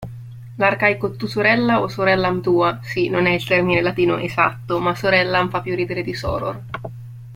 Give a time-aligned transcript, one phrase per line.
[0.55, 5.47] L'arcaico "tu sorella", o sorellam tua (sì, non è il termine latino esatto, ma "sorellam"
[5.49, 6.63] fa più ridere di soror).